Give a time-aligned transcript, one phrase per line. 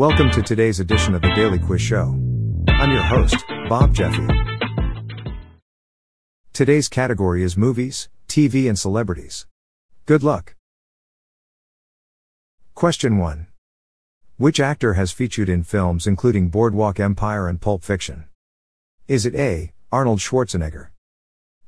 [0.00, 2.18] Welcome to today's edition of the Daily Quiz Show.
[2.68, 3.36] I'm your host,
[3.68, 4.26] Bob Jeffy.
[6.54, 9.46] Today's category is movies, TV, and celebrities.
[10.06, 10.54] Good luck.
[12.74, 13.48] Question 1.
[14.38, 18.24] Which actor has featured in films including Boardwalk Empire and Pulp Fiction?
[19.06, 19.74] Is it A.
[19.92, 20.88] Arnold Schwarzenegger?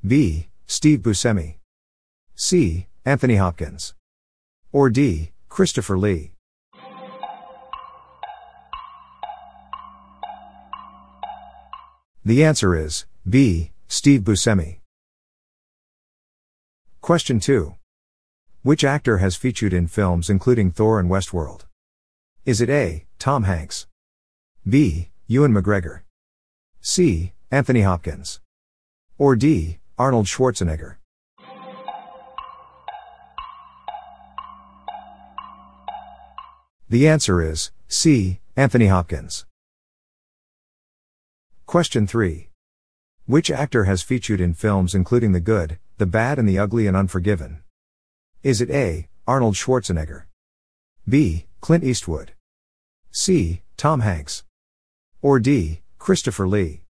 [0.03, 0.49] B.
[0.67, 1.57] Steve Buscemi?
[2.35, 2.87] C.
[3.05, 3.93] Anthony Hopkins?
[4.73, 5.33] Or D.
[5.51, 6.32] Christopher Lee?
[12.25, 13.73] The answer is B.
[13.89, 14.78] Steve Buscemi.
[17.01, 17.75] Question 2.
[18.62, 21.62] Which actor has featured in films including Thor and Westworld?
[22.47, 23.06] Is it A.
[23.19, 23.89] Tom Hanks?
[24.69, 25.11] B.
[25.27, 26.03] Ewan McGregor?
[26.81, 27.33] C.
[27.50, 28.41] Anthony Hopkins?
[29.19, 29.81] Or D.
[29.98, 30.98] Arnold Schwarzenegger?
[36.89, 38.39] The answer is C.
[38.56, 39.45] Anthony Hopkins.
[41.73, 42.51] Question 3.
[43.25, 46.95] Which actor has featured in films including The Good, The Bad and the Ugly and
[46.95, 47.62] Unforgiven?
[48.42, 49.09] Is it A.
[49.27, 50.25] Arnold Schwarzenegger?
[51.09, 51.47] B.
[51.62, 52.34] Clint Eastwood?
[53.11, 53.62] C.
[53.78, 54.45] Tom Hanks?
[55.23, 55.81] Or D.
[55.98, 56.83] Christopher Lee?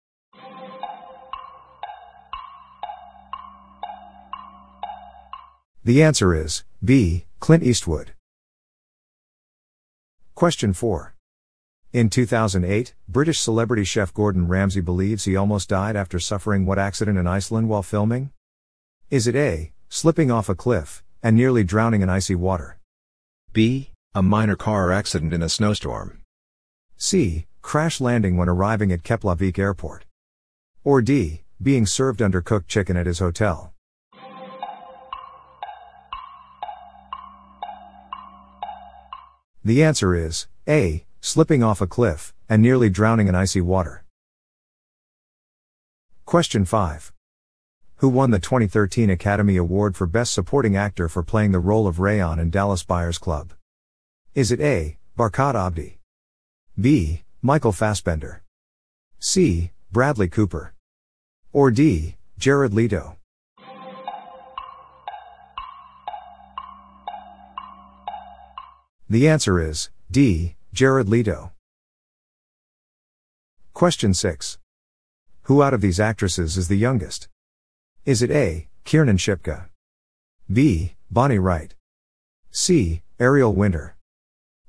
[5.85, 7.27] The answer is B.
[7.39, 8.15] Clint Eastwood.
[10.35, 11.12] Question 4.
[11.93, 17.19] In 2008, British celebrity chef Gordon Ramsay believes he almost died after suffering what accident
[17.19, 18.31] in Iceland while filming?
[19.11, 22.79] Is it A, slipping off a cliff, and nearly drowning in icy water?
[23.53, 26.23] B, a minor car accident in a snowstorm?
[26.97, 30.07] C, crash landing when arriving at Keflavik Airport?
[30.85, 33.75] Or D, being served undercooked chicken at his hotel?
[39.63, 44.05] The answer is A, slipping off a cliff, and nearly drowning in icy water.
[46.27, 47.13] Question 5.
[47.99, 52.01] Who won the 2013 Academy Award for Best Supporting Actor for playing the role of
[52.01, 53.53] Rayon in Dallas Buyers Club?
[54.35, 54.99] Is it A.
[55.17, 56.01] Barkhad Abdi?
[56.81, 57.23] B.
[57.41, 58.43] Michael Fassbender?
[59.21, 59.71] C.
[59.93, 60.75] Bradley Cooper?
[61.53, 62.17] Or D.
[62.37, 63.17] Jared Leto?
[69.09, 70.57] The answer is D.
[70.75, 71.53] Jared Leto.
[73.75, 74.57] Question 6.
[75.43, 77.29] Who out of these actresses is the youngest?
[78.07, 78.69] Is it A.
[78.85, 79.67] Kiernan Shipka?
[80.51, 80.95] B.
[81.11, 81.75] Bonnie Wright?
[82.51, 83.03] C.
[83.21, 83.97] Ariel Winter?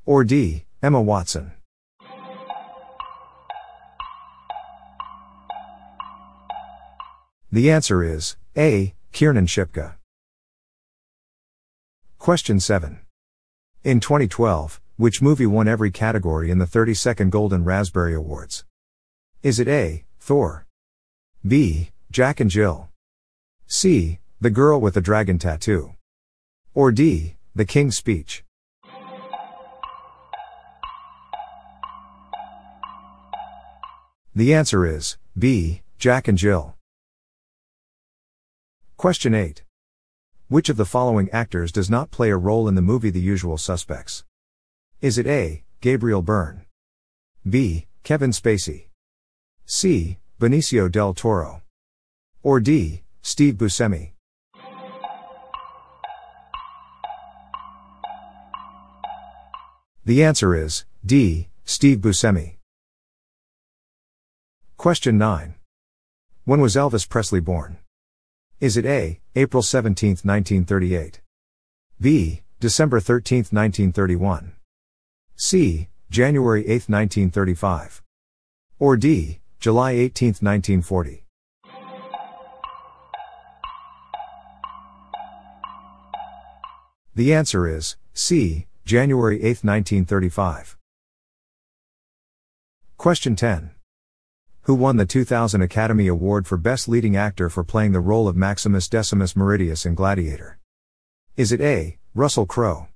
[0.06, 0.66] Or D.
[0.82, 1.54] Emma Watson?
[7.50, 8.94] The answer is A.
[9.14, 9.94] Kiernan Shipka.
[12.20, 13.00] Question 7.
[13.86, 18.64] In 2012, which movie won every category in the 32nd Golden Raspberry Awards?
[19.42, 20.06] Is it A.
[20.20, 20.68] Thor?
[21.46, 21.90] B.
[22.12, 22.90] Jack and Jill?
[23.66, 24.20] C.
[24.40, 25.96] The Girl with the Dragon Tattoo?
[26.76, 27.38] Or D.
[27.56, 28.44] The King's Speech?
[34.36, 35.82] The answer is B.
[35.98, 36.76] Jack and Jill.
[38.98, 39.64] Question 8.
[40.50, 43.58] Which of the following actors does not play a role in the movie The Usual
[43.58, 44.24] Suspects?
[45.04, 45.64] Is it A.
[45.82, 46.64] Gabriel Byrne?
[47.46, 47.88] B.
[48.04, 48.86] Kevin Spacey?
[49.66, 50.18] C.
[50.40, 51.62] Benicio del Toro?
[52.42, 53.04] Or D.
[53.22, 54.14] Steve Buscemi?
[60.06, 61.50] The answer is D.
[61.66, 62.56] Steve Buscemi.
[64.78, 65.56] Question 9.
[66.46, 67.80] When was Elvis Presley born?
[68.62, 69.20] Is it A.
[69.36, 71.20] April 17, 1938?
[72.00, 72.44] B.
[72.62, 74.54] December 13, 1931?
[75.36, 75.90] C.
[76.10, 78.04] January 8, 1935.
[78.80, 79.40] Or D.
[79.60, 81.26] July 18, 1940.
[87.16, 88.68] The answer is C.
[88.86, 90.78] January 8, 1935.
[92.98, 93.72] Question 10.
[94.62, 98.36] Who won the 2000 Academy Award for Best Leading Actor for playing the role of
[98.36, 100.60] Maximus Decimus Meridius in Gladiator?
[101.36, 101.98] Is it A.
[102.16, 102.88] Russell Crowe?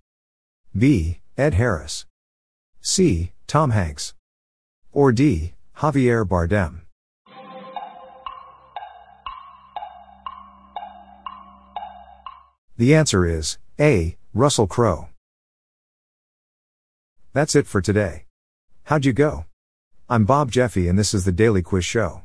[0.77, 1.19] B.
[1.37, 2.05] Ed Harris.
[2.81, 3.31] C.
[3.47, 4.13] Tom Hanks.
[4.91, 5.53] Or D.
[5.77, 6.81] Javier Bardem.
[12.77, 14.17] The answer is A.
[14.33, 15.09] Russell Crowe.
[17.33, 18.25] That's it for today.
[18.83, 19.45] How'd you go?
[20.09, 22.21] I'm Bob Jeffy and this is the Daily Quiz Show.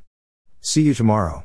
[0.60, 1.44] See you tomorrow.